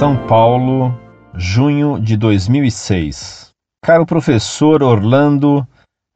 [0.00, 0.98] São Paulo,
[1.34, 3.50] junho de 2006.
[3.84, 5.62] Caro professor Orlando,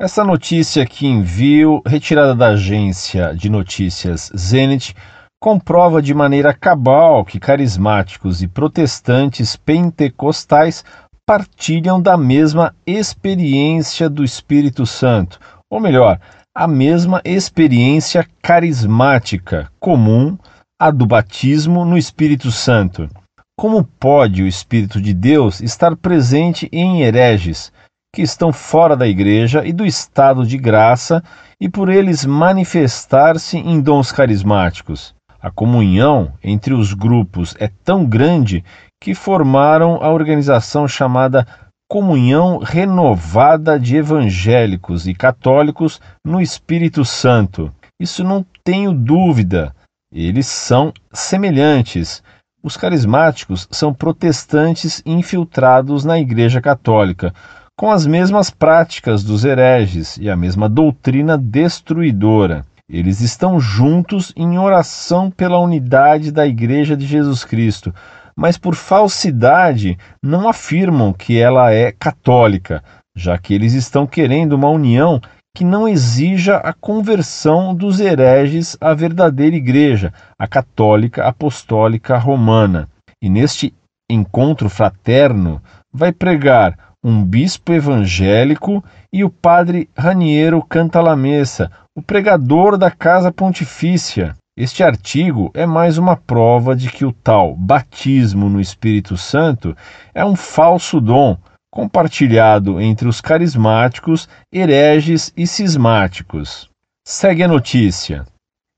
[0.00, 4.96] essa notícia que envio, retirada da agência de notícias Zenit,
[5.38, 10.82] comprova de maneira cabal que carismáticos e protestantes pentecostais
[11.26, 15.38] partilham da mesma experiência do Espírito Santo,
[15.70, 16.18] ou melhor,
[16.56, 20.38] a mesma experiência carismática comum
[20.80, 23.10] à do batismo no Espírito Santo.
[23.56, 27.72] Como pode o Espírito de Deus estar presente em hereges
[28.12, 31.22] que estão fora da igreja e do estado de graça
[31.60, 35.14] e por eles manifestar-se em dons carismáticos?
[35.40, 38.64] A comunhão entre os grupos é tão grande
[39.00, 41.46] que formaram a organização chamada
[41.88, 47.72] Comunhão Renovada de Evangélicos e Católicos no Espírito Santo.
[48.00, 49.74] Isso não tenho dúvida.
[50.12, 52.22] Eles são semelhantes
[52.64, 57.34] os carismáticos são protestantes infiltrados na Igreja Católica,
[57.76, 62.64] com as mesmas práticas dos hereges e a mesma doutrina destruidora.
[62.88, 67.94] Eles estão juntos em oração pela unidade da Igreja de Jesus Cristo,
[68.34, 72.82] mas por falsidade não afirmam que ela é católica,
[73.14, 75.20] já que eles estão querendo uma união
[75.54, 82.88] que não exija a conversão dos hereges à verdadeira igreja, a católica apostólica romana.
[83.22, 83.72] E neste
[84.10, 92.90] encontro fraterno vai pregar um bispo evangélico e o padre Raniero Cantalamessa, o pregador da
[92.90, 94.34] Casa Pontifícia.
[94.56, 99.76] Este artigo é mais uma prova de que o tal batismo no Espírito Santo
[100.14, 101.36] é um falso dom
[101.74, 106.70] compartilhado entre os carismáticos, hereges e cismáticos.
[107.04, 108.24] Segue a notícia.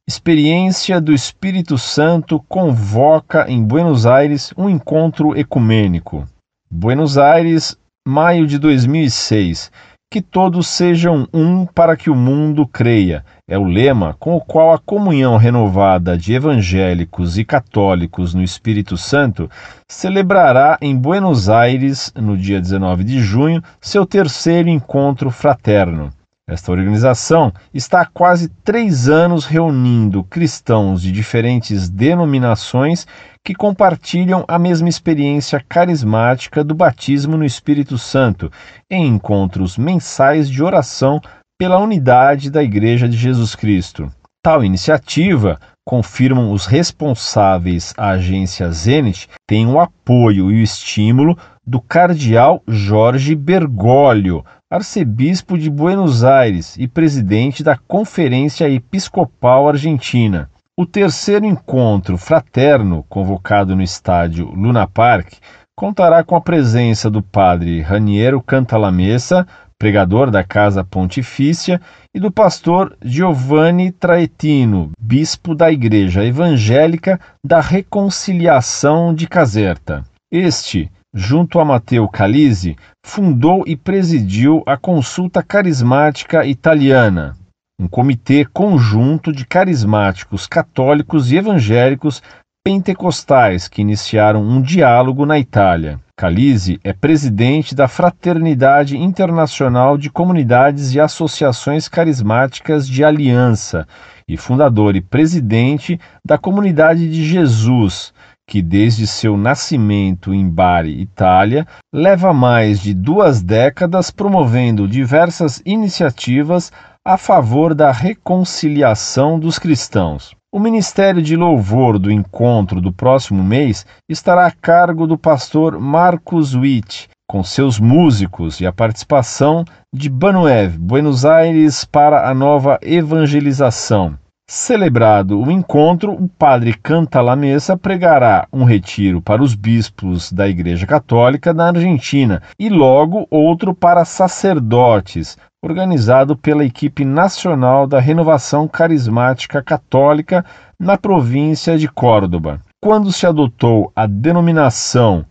[0.08, 6.26] Experiência do Espírito Santo convoca em Buenos Aires um encontro ecumênico.
[6.70, 7.76] Buenos Aires,
[8.08, 9.70] maio de 2006
[10.16, 13.22] que todos sejam um para que o mundo creia.
[13.46, 18.96] É o lema com o qual a comunhão renovada de evangélicos e católicos no Espírito
[18.96, 19.46] Santo
[19.86, 26.10] celebrará em Buenos Aires, no dia 19 de junho, seu terceiro encontro fraterno.
[26.48, 33.04] Esta organização está há quase três anos reunindo cristãos de diferentes denominações
[33.44, 38.48] que compartilham a mesma experiência carismática do batismo no Espírito Santo,
[38.88, 41.20] em encontros mensais de oração
[41.58, 44.08] pela unidade da Igreja de Jesus Cristo.
[44.40, 51.36] Tal iniciativa, confirmam os responsáveis à agência Zenit, tem o apoio e o estímulo
[51.66, 60.50] do cardeal Jorge Bergoglio, arcebispo de Buenos Aires e presidente da Conferência Episcopal Argentina.
[60.76, 65.34] O terceiro encontro fraterno, convocado no estádio Luna Park,
[65.76, 69.46] contará com a presença do padre Raniero Cantalamessa,
[69.78, 71.80] pregador da Casa Pontifícia,
[72.12, 80.02] e do pastor Giovanni Traetino, bispo da Igreja Evangélica da Reconciliação de Caserta.
[80.30, 87.34] Este junto a Matteo Calise, fundou e presidiu a Consulta Carismática Italiana,
[87.80, 92.22] um comitê conjunto de carismáticos católicos e evangélicos
[92.62, 95.98] pentecostais que iniciaram um diálogo na Itália.
[96.18, 103.88] Calise é presidente da Fraternidade Internacional de Comunidades e Associações Carismáticas de Aliança
[104.28, 108.12] e fundador e presidente da Comunidade de Jesus,
[108.48, 116.72] que desde seu nascimento em Bari, Itália, leva mais de duas décadas promovendo diversas iniciativas
[117.04, 120.34] a favor da reconciliação dos cristãos.
[120.52, 126.54] O Ministério de Louvor do encontro do próximo mês estará a cargo do pastor Marcos
[126.54, 134.16] Witt, com seus músicos e a participação de Banuev, Buenos Aires para a nova evangelização.
[134.48, 141.52] Celebrado o encontro, o padre Cantalamessa pregará um retiro para os bispos da Igreja Católica
[141.52, 150.44] na Argentina e logo outro para sacerdotes, organizado pela equipe nacional da Renovação Carismática Católica
[150.78, 152.60] na província de Córdoba.
[152.80, 155.26] Quando se adotou a denominação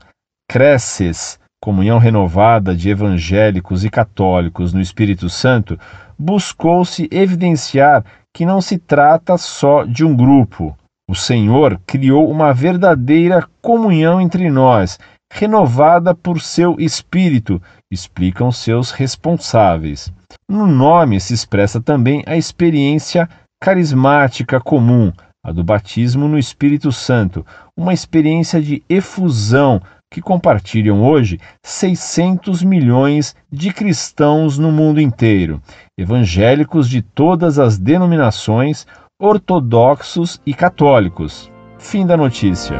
[0.49, 5.79] Creces, Comunhão Renovada de Evangélicos e Católicos no Espírito Santo,
[6.17, 8.03] buscou-se evidenciar
[8.33, 10.77] que não se trata só de um grupo.
[11.09, 14.99] O Senhor criou uma verdadeira comunhão entre nós,
[15.31, 17.61] renovada por seu Espírito,
[17.91, 20.11] explicam seus responsáveis.
[20.49, 23.29] No nome se expressa também a experiência
[23.61, 25.11] carismática comum,
[25.43, 27.45] a do batismo no Espírito Santo,
[27.77, 29.81] uma experiência de efusão
[30.15, 35.61] que compartilham hoje 600 milhões de cristãos no mundo inteiro,
[35.97, 38.87] evangélicos de todas as denominações,
[39.19, 41.51] ortodoxos e católicos.
[41.77, 42.79] Fim da notícia.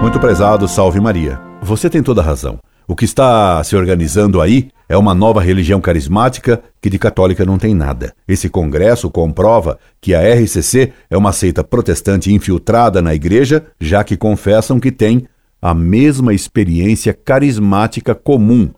[0.00, 1.38] Muito prezado, salve Maria.
[1.60, 2.58] Você tem toda a razão.
[2.88, 7.56] O que está se organizando aí é uma nova religião carismática que de católica não
[7.56, 8.12] tem nada.
[8.26, 14.16] Esse congresso comprova que a RCC é uma seita protestante infiltrada na igreja, já que
[14.16, 15.28] confessam que tem
[15.62, 18.68] a mesma experiência carismática comum,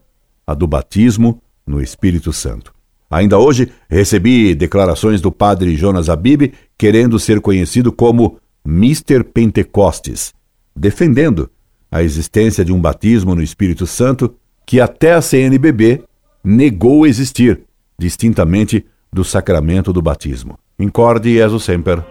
[0.47, 2.75] a do batismo no Espírito Santo.
[3.11, 8.37] Ainda hoje recebi declarações do padre Jonas Abib querendo ser conhecido como
[8.67, 9.25] Mr.
[9.25, 10.35] Pentecostes,
[10.77, 11.51] defendendo
[11.91, 14.35] a existência de um batismo no Espírito Santo
[14.73, 16.03] que até a CNBB
[16.43, 17.61] negou existir,
[17.99, 20.59] distintamente do sacramento do batismo.
[20.79, 22.03] Incorde Jesus Semper,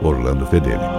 [0.00, 0.97] Orlando Fedeli.